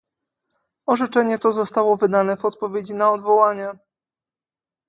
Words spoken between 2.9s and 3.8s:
na odwołanie